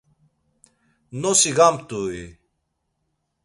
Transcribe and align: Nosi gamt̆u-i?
Nosi 1.19 1.51
gamt̆u-i? 1.57 2.23